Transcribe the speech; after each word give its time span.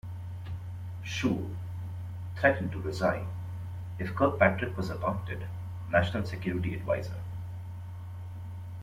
Shultz 1.03 1.55
threatened 2.35 2.71
to 2.71 2.81
resign 2.81 3.27
if 3.99 4.15
Kirkpatrick 4.15 4.75
was 4.75 4.89
appointed 4.89 5.45
National 5.91 6.25
Security 6.25 6.73
Adviser. 6.73 7.21